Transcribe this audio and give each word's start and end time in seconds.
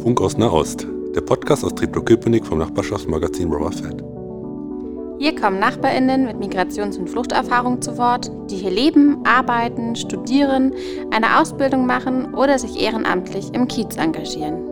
Funk 0.00 0.20
aus 0.20 0.38
Nahost, 0.38 0.86
der 1.16 1.22
Podcast 1.22 1.64
aus 1.64 1.74
Treptow-Köpenick 1.74 2.46
vom 2.46 2.58
Nachbarschaftsmagazin 2.58 3.52
Robber 3.52 3.72
Fett. 3.72 4.04
Hier 5.18 5.34
kommen 5.34 5.58
NachbarInnen 5.58 6.24
mit 6.24 6.38
Migrations- 6.38 6.96
und 6.96 7.10
Fluchterfahrung 7.10 7.82
zu 7.82 7.98
Wort, 7.98 8.30
die 8.48 8.56
hier 8.56 8.70
leben, 8.70 9.18
arbeiten, 9.26 9.96
studieren, 9.96 10.72
eine 11.10 11.40
Ausbildung 11.40 11.84
machen 11.84 12.32
oder 12.34 12.60
sich 12.60 12.80
ehrenamtlich 12.80 13.52
im 13.54 13.66
Kiez 13.66 13.96
engagieren. 13.96 14.62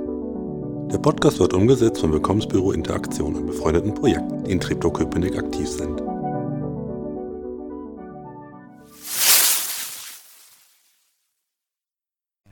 Der 0.93 0.99
Podcast 0.99 1.41
wird 1.41 1.55
umgesetzt 1.55 2.01
vom 2.01 2.13
Willkommensbüro 2.13 2.71
Interaktion 2.71 3.35
und 3.35 3.47
befreundeten 3.47 3.95
Projekten, 3.95 4.45
die 4.45 4.53
in 4.53 4.61
Treptow-Köpenick 4.61 5.37
aktiv 5.37 5.69
sind. 5.69 6.06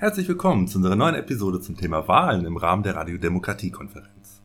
Herzlich 0.04 0.28
willkommen 0.28 0.68
zu 0.68 0.76
unserer 0.76 0.96
neuen 0.96 1.14
Episode 1.14 1.62
zum 1.62 1.78
Thema 1.78 2.06
Wahlen 2.06 2.44
im 2.44 2.58
Rahmen 2.58 2.82
der 2.82 2.94
Radiodemokratie-Konferenz. 2.94 4.42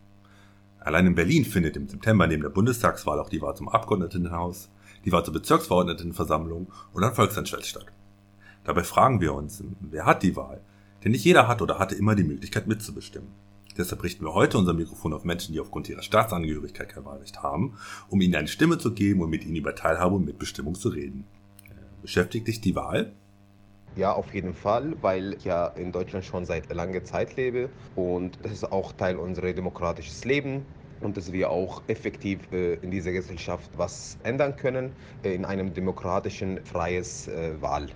Allein 0.79 1.07
in 1.07 1.15
Berlin 1.15 1.43
findet 1.43 1.75
im 1.75 1.89
September 1.89 2.27
neben 2.27 2.43
der 2.43 2.49
Bundestagswahl 2.49 3.19
auch 3.19 3.27
die 3.27 3.41
Wahl 3.41 3.57
zum 3.57 3.67
Abgeordnetenhaus, 3.67 4.69
die 5.03 5.11
Wahl 5.11 5.25
zur 5.25 5.33
Bezirksverordnetenversammlung 5.33 6.71
und 6.93 7.03
ein 7.03 7.13
Volksentscheid 7.13 7.65
statt. 7.65 7.87
Dabei 8.63 8.85
fragen 8.85 9.19
wir 9.19 9.33
uns, 9.33 9.61
wer 9.81 10.05
hat 10.05 10.23
die 10.23 10.37
Wahl? 10.37 10.61
Denn 11.03 11.11
nicht 11.11 11.25
jeder 11.25 11.49
hat 11.49 11.61
oder 11.61 11.77
hatte 11.77 11.95
immer 11.95 12.15
die 12.15 12.23
Möglichkeit 12.23 12.67
mitzubestimmen. 12.67 13.27
Deshalb 13.77 14.01
richten 14.01 14.23
wir 14.23 14.33
heute 14.33 14.57
unser 14.57 14.73
Mikrofon 14.73 15.11
auf 15.11 15.25
Menschen, 15.25 15.51
die 15.51 15.59
aufgrund 15.59 15.89
ihrer 15.89 16.03
Staatsangehörigkeit 16.03 16.87
kein 16.87 17.03
Wahlrecht 17.03 17.43
haben, 17.43 17.73
um 18.07 18.21
ihnen 18.21 18.35
eine 18.35 18.47
Stimme 18.47 18.77
zu 18.77 18.93
geben 18.93 19.19
und 19.19 19.29
mit 19.29 19.45
ihnen 19.45 19.57
über 19.57 19.75
Teilhabe 19.75 20.15
und 20.15 20.23
Mitbestimmung 20.23 20.75
zu 20.75 20.87
reden. 20.87 21.25
Beschäftigt 22.01 22.47
dich 22.47 22.61
die 22.61 22.77
Wahl? 22.77 23.11
Ja, 23.99 24.13
auf 24.13 24.33
jeden 24.33 24.53
Fall, 24.53 24.95
weil 25.01 25.33
ich 25.33 25.43
ja 25.43 25.67
in 25.75 25.91
Deutschland 25.91 26.23
schon 26.23 26.45
seit 26.45 26.73
langer 26.73 27.03
Zeit 27.03 27.35
lebe 27.35 27.69
und 27.97 28.39
das 28.41 28.53
ist 28.53 28.71
auch 28.71 28.93
Teil 28.93 29.17
unseres 29.17 29.53
demokratischen 29.53 30.25
Lebens 30.25 30.63
und 31.01 31.17
dass 31.17 31.33
wir 31.33 31.49
auch 31.49 31.81
effektiv 31.87 32.39
äh, 32.53 32.75
in 32.75 32.91
dieser 32.91 33.11
Gesellschaft 33.11 33.69
was 33.75 34.17
ändern 34.23 34.55
können 34.55 34.93
äh, 35.23 35.35
in 35.35 35.43
einem 35.43 35.73
demokratischen, 35.73 36.63
freies 36.63 37.27
äh, 37.27 37.61
Wahl. 37.61 37.87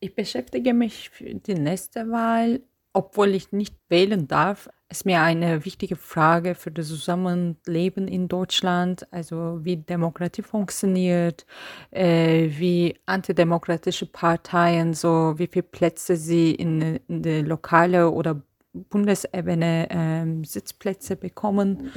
Ich 0.00 0.16
beschäftige 0.16 0.74
mich 0.74 1.10
für 1.10 1.32
die 1.32 1.54
nächste 1.54 2.10
Wahl, 2.10 2.60
obwohl 2.92 3.28
ich 3.28 3.52
nicht 3.52 3.76
wählen 3.88 4.28
darf, 4.28 4.68
ist 4.90 5.04
mir 5.04 5.20
eine 5.20 5.64
wichtige 5.64 5.96
Frage 5.96 6.54
für 6.54 6.70
das 6.70 6.88
Zusammenleben 6.88 8.08
in 8.08 8.28
Deutschland, 8.28 9.06
also 9.12 9.58
wie 9.62 9.76
Demokratie 9.76 10.42
funktioniert, 10.42 11.44
äh, 11.90 12.48
wie 12.58 12.98
antidemokratische 13.04 14.06
Parteien, 14.06 14.94
so 14.94 15.34
wie 15.36 15.46
viele 15.46 15.64
Plätze 15.64 16.16
sie 16.16 16.52
in, 16.52 17.00
in 17.08 17.22
der 17.22 17.42
lokale 17.42 18.10
oder 18.10 18.40
Bundesebene 18.72 19.90
äh, 19.90 20.44
Sitzplätze 20.46 21.16
bekommen 21.16 21.90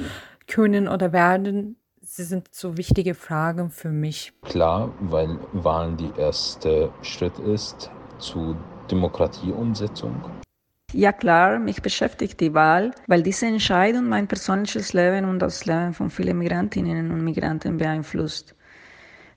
können 0.46 0.88
oder 0.88 1.12
werden. 1.12 1.76
Sie 2.02 2.24
sind 2.24 2.48
so 2.52 2.76
wichtige 2.76 3.14
Fragen 3.14 3.70
für 3.70 3.90
mich. 3.90 4.32
Klar, 4.42 4.92
weil 5.00 5.38
Wahlen 5.52 5.96
die 5.96 6.10
erste 6.18 6.90
Schritt 7.00 7.38
ist 7.38 7.90
zu 8.18 8.56
Demokratieumsetzung. 8.90 10.41
Ja 10.94 11.10
klar, 11.10 11.58
mich 11.58 11.80
beschäftigt 11.80 12.38
die 12.40 12.52
Wahl, 12.52 12.90
weil 13.06 13.22
diese 13.22 13.46
Entscheidung 13.46 14.10
mein 14.10 14.26
persönliches 14.26 14.92
Leben 14.92 15.24
und 15.24 15.38
das 15.38 15.64
Leben 15.64 15.94
von 15.94 16.10
vielen 16.10 16.36
Migrantinnen 16.36 17.10
und 17.10 17.24
Migranten 17.24 17.78
beeinflusst. 17.78 18.54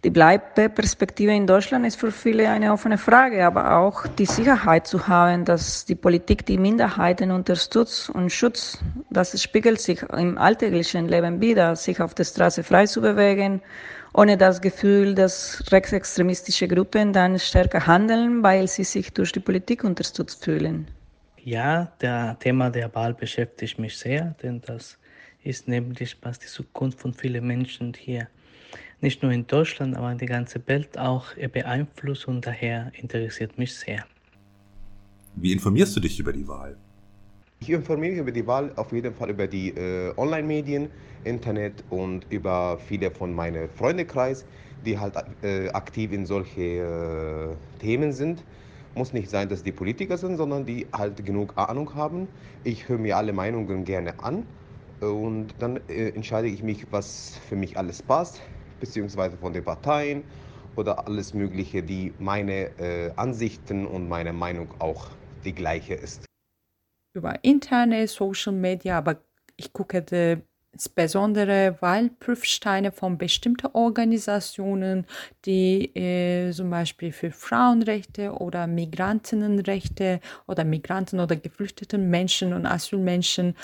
Die 0.03 0.09
Bleibeperspektive 0.09 1.31
in 1.31 1.47
Deutschland 1.47 1.85
ist 1.85 1.97
für 1.97 2.11
viele 2.11 2.49
eine 2.49 2.73
offene 2.73 2.97
Frage, 2.97 3.45
aber 3.45 3.77
auch 3.77 4.05
die 4.05 4.25
Sicherheit 4.25 4.85
zu 4.85 5.07
haben, 5.07 5.45
dass 5.45 5.85
die 5.85 5.95
Politik 5.95 6.45
die 6.45 6.57
Minderheiten 6.57 7.31
unterstützt 7.31 8.09
und 8.09 8.31
schützt. 8.31 8.79
Das 9.09 9.41
spiegelt 9.41 9.79
sich 9.79 10.03
im 10.03 10.37
alltäglichen 10.37 11.07
Leben 11.07 11.39
wieder, 11.39 11.77
sich 11.77 12.01
auf 12.01 12.13
der 12.13 12.25
Straße 12.25 12.63
frei 12.63 12.85
zu 12.85 12.99
bewegen, 12.99 13.61
ohne 14.13 14.35
das 14.35 14.59
Gefühl, 14.59 15.15
dass 15.15 15.63
rechtsextremistische 15.71 16.67
Gruppen 16.67 17.13
dann 17.13 17.39
stärker 17.39 17.87
handeln, 17.87 18.43
weil 18.43 18.67
sie 18.67 18.83
sich 18.83 19.13
durch 19.13 19.31
die 19.31 19.39
Politik 19.39 19.85
unterstützt 19.85 20.43
fühlen. 20.43 20.87
Ja, 21.45 21.93
der 22.01 22.39
Thema 22.39 22.71
der 22.71 22.95
Wahl 22.95 23.13
beschäftigt 23.13 23.77
mich 23.77 23.95
sehr, 23.95 24.35
denn 24.41 24.61
das 24.61 24.97
ist 25.43 25.67
nämlich, 25.67 26.17
was 26.23 26.39
die 26.39 26.47
Zukunft 26.47 26.99
von 26.99 27.13
vielen 27.13 27.45
Menschen 27.45 27.93
hier, 27.93 28.27
nicht 28.99 29.21
nur 29.21 29.31
in 29.31 29.45
Deutschland, 29.45 29.95
aber 29.95 30.11
in 30.11 30.17
der 30.17 30.27
ganzen 30.27 30.67
Welt 30.67 30.97
auch 30.97 31.35
beeinflusst 31.53 32.27
und 32.27 32.47
daher 32.47 32.91
interessiert 32.99 33.59
mich 33.59 33.75
sehr. 33.75 34.07
Wie 35.35 35.53
informierst 35.53 35.95
du 35.95 35.99
dich 35.99 36.19
über 36.19 36.33
die 36.33 36.47
Wahl? 36.47 36.75
Ich 37.59 37.69
informiere 37.69 38.13
mich 38.13 38.21
über 38.21 38.31
die 38.31 38.47
Wahl 38.47 38.71
auf 38.75 38.91
jeden 38.91 39.13
Fall 39.13 39.29
über 39.29 39.45
die 39.45 39.69
äh, 39.69 40.17
Online-Medien, 40.17 40.89
Internet 41.25 41.83
und 41.91 42.25
über 42.31 42.79
viele 42.79 43.11
von 43.11 43.31
meinen 43.31 43.69
Freundekreis, 43.69 44.45
die 44.83 44.97
halt 44.97 45.13
äh, 45.43 45.69
aktiv 45.69 46.11
in 46.11 46.25
solche 46.25 46.61
äh, 46.61 47.79
Themen 47.79 48.13
sind. 48.13 48.43
Muss 48.95 49.11
nicht 49.11 49.29
sein, 49.29 49.49
dass 49.49 49.61
die 49.61 49.73
Politiker 49.73 50.17
sind, 50.17 50.37
sondern 50.37 50.65
die 50.65 50.87
halt 50.93 51.25
genug 51.25 51.57
Ahnung 51.57 51.93
haben. 51.95 52.29
Ich 52.63 52.87
höre 52.87 52.97
mir 52.97 53.17
alle 53.17 53.33
Meinungen 53.33 53.83
gerne 53.83 54.17
an 54.23 54.45
und 55.01 55.53
dann 55.59 55.81
äh, 55.89 56.09
entscheide 56.09 56.47
ich 56.47 56.63
mich, 56.63 56.87
was 56.91 57.37
für 57.49 57.57
mich 57.57 57.77
alles 57.77 58.01
passt, 58.01 58.41
beziehungsweise 58.79 59.35
von 59.37 59.51
den 59.51 59.65
Parteien 59.65 60.23
oder 60.77 61.05
alles 61.07 61.33
Mögliche, 61.33 61.83
die 61.83 62.13
meine 62.19 62.69
äh, 62.79 63.11
Ansichten 63.17 63.85
und 63.85 64.07
meine 64.07 64.31
Meinung 64.31 64.69
auch 64.79 65.09
die 65.43 65.53
gleiche 65.53 65.95
ist. 65.95 66.25
Über 67.13 67.43
interne 67.43 68.07
Social 68.07 68.53
Media, 68.53 68.97
aber 68.97 69.21
ich 69.57 69.73
gucke 69.73 70.01
insbesondere 70.75 71.77
Wahlprüfsteine 71.79 72.91
von 72.91 73.17
bestimmten 73.17 73.67
Organisationen, 73.67 75.05
die 75.45 75.95
äh, 75.95 76.51
zum 76.51 76.69
Beispiel 76.69 77.13
für 77.13 77.31
Frauenrechte 77.31 78.33
oder 78.33 78.67
Migrantinnenrechte 78.67 80.19
oder 80.47 80.65
Migranten 80.65 81.21
oder 81.21 81.37
geflüchteten 81.37 82.09
Menschen 82.09 82.51
und 82.51 82.65
Asylmenschen 82.65 83.55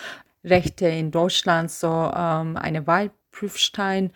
Rechte 0.45 0.87
in 0.87 1.11
Deutschland 1.11 1.69
so 1.69 1.87
ähm, 1.87 2.55
eine 2.55 2.87
Wahlprüfstein 2.87 4.11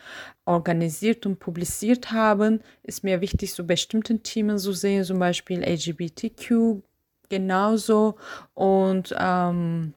organisiert 0.46 1.26
und 1.26 1.40
publiziert 1.40 2.14
haben, 2.14 2.62
ist 2.82 3.04
mir 3.04 3.20
wichtig, 3.20 3.54
so 3.54 3.66
bestimmten 3.66 4.24
Themen 4.24 4.58
zu 4.58 4.72
sehen, 4.72 5.04
zum 5.04 5.20
Beispiel 5.20 5.62
LGBTQ 5.62 6.82
genauso. 7.28 8.16
Und 8.54 9.14
ähm, 9.20 9.94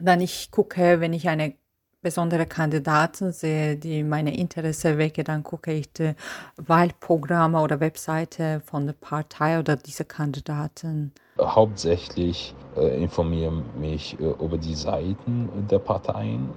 dann 0.00 0.20
ich 0.20 0.50
gucke, 0.50 1.00
wenn 1.00 1.12
ich 1.12 1.28
eine 1.28 1.54
besondere 2.02 2.46
Kandidaten 2.46 3.32
sehe, 3.32 3.76
die 3.76 4.02
meine 4.02 4.36
Interesse 4.36 4.96
wecken, 4.96 5.24
dann 5.24 5.42
gucke 5.42 5.72
ich 5.72 5.92
die 5.92 6.14
Wahlprogramme 6.56 7.60
oder 7.60 7.80
Webseite 7.80 8.62
von 8.64 8.86
der 8.86 8.94
Partei 8.94 9.58
oder 9.58 9.76
dieser 9.76 10.04
Kandidaten. 10.04 11.12
Hauptsächlich 11.38 12.54
äh, 12.76 13.02
informiere 13.02 13.52
mich 13.78 14.18
äh, 14.18 14.24
über 14.24 14.58
die 14.58 14.74
Seiten 14.74 15.48
der 15.70 15.78
Parteien 15.78 16.50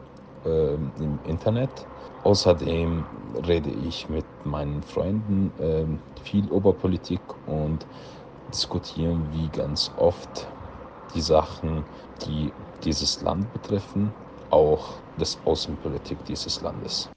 äh, 0.46 0.74
im 0.74 1.20
Internet. 1.28 1.70
Außerdem 2.24 3.06
rede 3.46 3.70
ich 3.88 4.08
mit 4.08 4.26
meinen 4.46 4.82
Freunden 4.82 5.52
ähm, 5.60 6.00
viel 6.24 6.46
über 6.48 6.72
Politik 6.72 7.22
und 7.48 7.86
diskutieren 8.54 9.28
wie 9.34 9.50
ganz 9.50 9.92
oft 9.98 10.48
die 11.14 11.22
Sachen, 11.22 11.84
die 12.26 12.54
dieses 12.84 13.22
Land 13.22 13.52
betreffen 13.52 14.14
auch 14.54 14.94
das 15.18 15.38
Außenpolitik 15.46 16.18
dieses 16.26 16.62
Landes. 16.62 17.10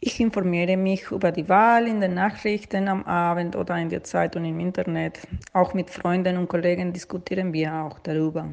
Ich 0.00 0.20
informiere 0.20 0.76
mich 0.76 1.10
über 1.10 1.32
die 1.32 1.48
Wahl 1.48 1.88
in 1.88 2.00
den 2.00 2.14
Nachrichten 2.14 2.86
am 2.86 3.02
Abend 3.04 3.56
oder 3.56 3.76
in 3.78 3.88
der 3.88 4.04
Zeitung 4.04 4.44
im 4.44 4.60
Internet. 4.60 5.18
Auch 5.54 5.72
mit 5.72 5.88
Freunden 5.90 6.36
und 6.36 6.48
Kollegen 6.48 6.92
diskutieren 6.92 7.52
wir 7.52 7.74
auch 7.74 7.98
darüber. 8.00 8.46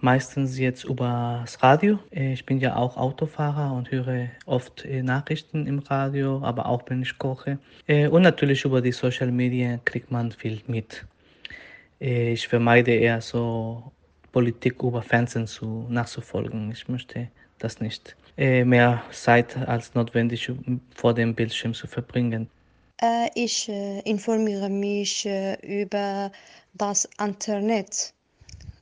Meistens 0.00 0.58
jetzt 0.58 0.84
über 0.84 1.40
das 1.42 1.62
Radio. 1.62 1.98
Ich 2.10 2.46
bin 2.46 2.58
ja 2.58 2.76
auch 2.76 2.96
Autofahrer 2.96 3.72
und 3.72 3.90
höre 3.90 4.28
oft 4.46 4.84
äh, 4.84 5.02
Nachrichten 5.02 5.66
im 5.66 5.78
Radio, 5.80 6.40
aber 6.42 6.66
auch 6.66 6.82
wenn 6.88 7.02
ich 7.02 7.18
koche. 7.18 7.58
Äh, 7.86 8.08
und 8.08 8.22
natürlich 8.22 8.64
über 8.64 8.80
die 8.80 8.92
Social 8.92 9.30
Media 9.30 9.78
kriegt 9.84 10.10
man 10.10 10.32
viel 10.32 10.60
mit. 10.66 11.04
Äh, 12.00 12.32
ich 12.32 12.48
vermeide 12.48 12.92
eher 12.92 13.20
so 13.20 13.92
Politik 14.32 14.82
über 14.82 15.02
Fernsehen 15.02 15.46
zu, 15.46 15.86
nachzufolgen. 15.88 16.72
Ich 16.72 16.88
möchte 16.88 17.28
das 17.58 17.80
nicht 17.80 18.16
äh, 18.36 18.64
mehr 18.64 19.02
Zeit 19.12 19.56
als 19.56 19.94
notwendig 19.94 20.50
vor 20.94 21.14
dem 21.14 21.34
Bildschirm 21.34 21.74
zu 21.74 21.86
verbringen. 21.86 22.48
Äh, 23.00 23.28
ich 23.34 23.68
äh, 23.68 24.00
informiere 24.00 24.70
mich 24.70 25.26
äh, 25.26 25.82
über 25.82 26.32
das 26.74 27.08
Internet, 27.20 28.12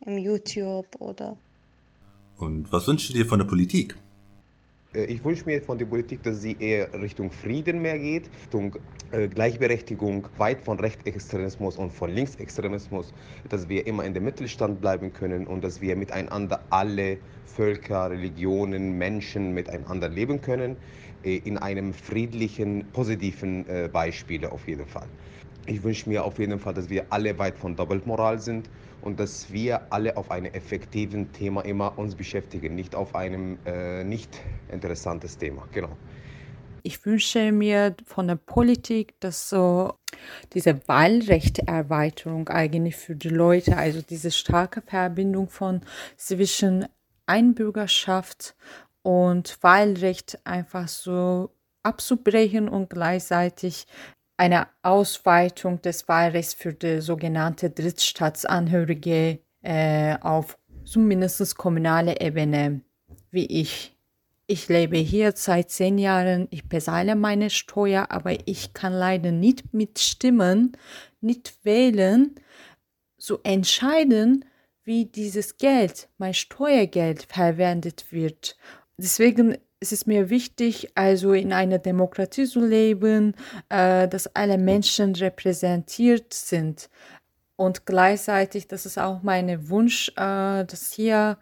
im 0.07 0.19
YouTube 0.19 0.89
oder. 0.99 1.37
Und 2.39 2.71
was 2.73 2.87
wünschst 2.87 3.11
du 3.11 3.15
dir 3.15 3.27
von 3.27 3.39
der 3.39 3.47
Politik? 3.47 3.97
Äh, 4.95 5.05
ich 5.05 5.25
wünsche 5.25 5.45
mir 5.47 5.63
von 5.63 5.79
der 5.79 5.87
Politik, 5.87 6.23
dass 6.23 6.41
sie 6.41 6.57
eher 6.59 6.93
Richtung 7.01 7.31
Frieden 7.31 7.83
mehr 7.83 7.99
geht, 7.99 8.31
Richtung 8.43 8.77
äh, 9.13 9.29
Gleichberechtigung, 9.29 10.29
weit 10.37 10.61
von 10.63 10.79
Rechtsextremismus 10.79 11.77
und 11.77 11.93
von 11.93 12.11
Linksextremismus, 12.11 13.13
dass 13.49 13.69
wir 13.69 13.87
immer 13.87 14.05
in 14.05 14.15
der 14.15 14.23
Mittelstand 14.23 14.81
bleiben 14.81 15.13
können 15.13 15.47
und 15.47 15.63
dass 15.65 15.81
wir 15.81 15.97
miteinander 15.97 16.65
alle 16.71 17.19
Völker, 17.47 18.11
Religionen, 18.11 18.97
Menschen 18.99 19.55
miteinander 19.55 20.09
leben 20.09 20.41
können, 20.41 20.77
äh, 21.23 21.37
in 21.37 21.59
einem 21.59 21.93
friedlichen, 21.93 22.85
positiven 22.93 23.65
Beispiel 23.93 24.47
auf 24.47 24.67
jeden 24.67 24.87
Fall. 24.87 25.07
Ich 25.71 25.85
wünsche 25.85 26.09
mir 26.09 26.25
auf 26.25 26.41
jeden 26.41 26.59
Fall, 26.59 26.75
dass 26.75 26.91
wir 26.91 27.07
alle 27.11 27.39
weit 27.39 27.57
von 27.57 27.77
Doppelmoral 27.77 28.41
sind 28.41 28.69
und 29.03 29.21
dass 29.21 29.53
wir 29.53 29.93
alle 29.93 30.17
auf 30.17 30.33
einem 30.33 30.53
effektiven 30.53 31.31
Thema 31.31 31.65
immer 31.65 31.97
uns 31.97 32.17
beschäftigen, 32.17 32.75
nicht 32.75 32.97
auf 32.97 33.15
einem 33.15 33.57
äh, 33.65 34.03
nicht 34.03 34.41
interessantes 34.73 35.39
Thema. 35.39 35.69
Genau. 35.71 35.97
Ich 36.83 37.07
wünsche 37.07 37.53
mir 37.53 37.95
von 38.05 38.27
der 38.27 38.35
Politik, 38.35 39.15
dass 39.21 39.49
so 39.49 39.95
diese 40.55 40.81
Wahlrechterweiterung 40.89 42.49
eigentlich 42.49 42.97
für 42.97 43.15
die 43.15 43.29
Leute, 43.29 43.77
also 43.77 44.03
diese 44.03 44.33
starke 44.33 44.83
Verbindung 44.83 45.49
von 45.49 45.83
zwischen 46.17 46.87
Einbürgerschaft 47.27 48.57
und 49.03 49.57
Wahlrecht 49.63 50.41
einfach 50.43 50.89
so 50.89 51.51
abzubrechen 51.85 52.69
und 52.69 52.91
gleichzeitig 52.91 53.87
eine 54.41 54.69
Ausweitung 54.83 55.83
des 55.83 56.09
Wahlrechts 56.09 56.55
für 56.55 56.73
die 56.73 57.03
sogenannte 57.03 57.69
Drittstaatsangehörige 57.69 59.39
äh, 59.61 60.17
auf 60.23 60.57
zumindest 60.85 61.59
kommunale 61.59 62.19
Ebene, 62.19 62.81
wie 63.31 63.45
ich. 63.45 63.95
Ich 64.47 64.69
lebe 64.69 64.97
hier 64.97 65.33
seit 65.37 65.71
zehn 65.71 65.99
Jahren, 65.99 66.49
ich 66.51 66.67
bezahle 66.67 67.17
meine 67.17 67.51
Steuer, 67.51 68.07
aber 68.09 68.49
ich 68.49 68.73
kann 68.73 68.95
leider 68.95 69.31
nicht 69.31 69.75
mitstimmen, 69.75 70.73
nicht 71.21 71.59
wählen, 71.63 72.35
so 73.19 73.41
entscheiden, 73.43 74.47
wie 74.85 75.05
dieses 75.05 75.59
Geld, 75.59 76.09
mein 76.17 76.33
Steuergeld, 76.33 77.25
verwendet 77.25 78.11
wird. 78.11 78.57
Deswegen 78.97 79.59
es 79.81 79.93
ist 79.93 80.07
mir 80.07 80.29
wichtig, 80.29 80.93
also 80.95 81.33
in 81.33 81.53
einer 81.55 81.79
Demokratie 81.79 82.45
zu 82.45 82.61
leben, 82.65 83.35
äh, 83.71 84.07
dass 84.07 84.35
alle 84.37 84.59
Menschen 84.59 85.15
repräsentiert 85.15 86.35
sind. 86.35 86.91
Und 87.57 87.87
gleichzeitig, 87.87 88.69
das 88.69 88.85
ist 88.87 88.99
auch 88.99 89.23
mein 89.23 89.69
Wunsch, 89.71 90.11
äh, 90.17 90.65
dass 90.65 90.93
hier 90.93 91.39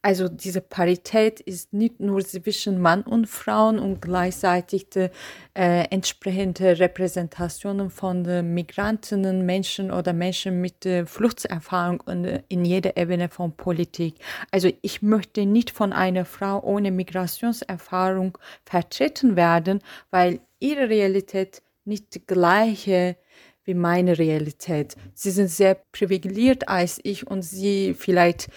also 0.00 0.28
diese 0.28 0.60
Parität 0.60 1.40
ist 1.40 1.72
nicht 1.72 1.98
nur 1.98 2.24
zwischen 2.24 2.80
Mann 2.80 3.02
und 3.02 3.26
Frauen 3.26 3.80
und 3.80 4.00
gleichzeitig 4.00 4.90
die 4.90 5.10
äh, 5.54 5.84
entsprechende 5.90 6.78
Repräsentationen 6.78 7.90
von 7.90 8.22
den 8.22 8.54
Migranten, 8.54 9.44
Menschen 9.44 9.90
oder 9.90 10.12
Menschen 10.12 10.60
mit 10.60 10.86
äh, 10.86 11.04
Fluchterfahrung 11.04 12.02
in, 12.06 12.42
in 12.48 12.64
jeder 12.64 12.96
Ebene 12.96 13.28
von 13.28 13.52
Politik. 13.52 14.14
Also 14.52 14.70
ich 14.82 15.02
möchte 15.02 15.46
nicht 15.46 15.70
von 15.70 15.92
einer 15.92 16.24
Frau 16.24 16.62
ohne 16.62 16.92
Migrationserfahrung 16.92 18.38
vertreten 18.64 19.34
werden, 19.34 19.80
weil 20.10 20.40
ihre 20.60 20.88
Realität 20.88 21.62
nicht 21.84 22.14
die 22.14 22.24
gleiche 22.24 23.16
wie 23.64 23.74
meine 23.74 24.16
Realität. 24.16 24.96
Sie 25.12 25.30
sind 25.30 25.48
sehr 25.48 25.74
privilegiert 25.92 26.68
als 26.68 27.00
ich 27.02 27.26
und 27.26 27.42
sie 27.42 27.94
vielleicht 27.94 28.48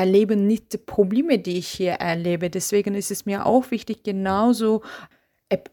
erleben 0.00 0.46
nicht 0.46 0.72
die 0.72 0.78
Probleme, 0.78 1.38
die 1.38 1.58
ich 1.58 1.68
hier 1.68 1.92
erlebe. 1.92 2.48
Deswegen 2.48 2.94
ist 2.94 3.10
es 3.10 3.26
mir 3.26 3.44
auch 3.44 3.70
wichtig, 3.70 4.02
genauso 4.02 4.82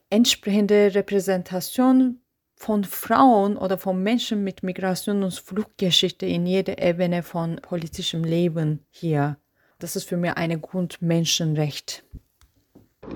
entsprechende 0.10 0.94
Repräsentation 0.94 2.20
von 2.56 2.84
Frauen 2.84 3.56
oder 3.56 3.78
von 3.78 4.04
Menschen 4.04 4.44
mit 4.44 4.64
Migration 4.64 5.24
und 5.24 5.34
Fluchtgeschichte 5.34 6.26
in 6.26 6.46
jeder 6.46 6.82
Ebene 6.82 7.24
von 7.24 7.58
politischem 7.62 8.24
Leben 8.24 8.86
hier. 8.90 9.38
Das 9.80 9.96
ist 9.96 10.10
für 10.10 10.18
mich 10.18 10.34
ein 10.34 10.60
Grundmenschenrecht. 10.62 12.04